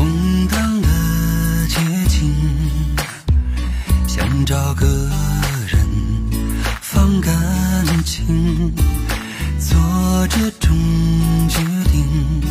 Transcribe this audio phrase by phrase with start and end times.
[0.00, 0.88] 空荡的
[1.68, 1.76] 街
[2.08, 2.34] 景
[4.06, 4.86] 想找个
[5.66, 5.78] 人
[6.80, 7.34] 放感
[8.02, 8.72] 情
[9.58, 9.78] 做
[10.28, 10.74] 这种
[11.50, 11.58] 决
[11.92, 12.49] 定。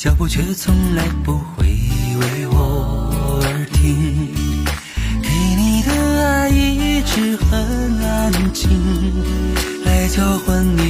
[0.00, 3.12] 脚步却从来不会为我
[3.44, 4.32] 而停。
[5.20, 5.92] 给你的
[6.26, 8.70] 爱一直很安静，
[9.84, 10.89] 来交换你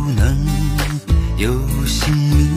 [1.41, 1.51] 有
[1.87, 2.51] 姓名。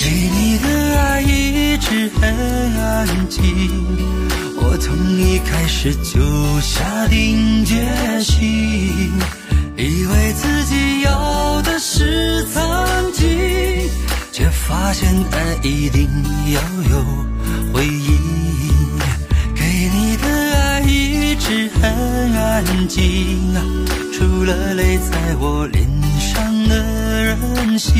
[0.00, 2.32] 给你的爱一直很
[2.80, 3.42] 安静，
[4.56, 7.74] 我从一开始就下定决
[8.22, 9.12] 心，
[9.76, 13.28] 以为自己要的是曾经，
[14.32, 16.08] 却发现爱一定
[16.54, 17.04] 要有
[17.74, 18.18] 回应。
[19.54, 20.26] 给你的
[20.58, 21.92] 爱一直很
[22.34, 23.52] 安静，
[24.14, 25.86] 除了泪在我脸
[26.18, 26.74] 上的
[27.28, 27.94] 任性。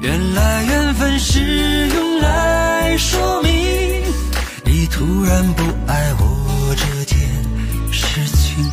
[0.00, 3.52] 原来缘分是用来说明
[4.64, 7.18] 你突然不爱我这件
[7.92, 8.64] 事情。